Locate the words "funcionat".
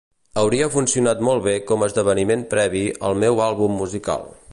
0.75-1.19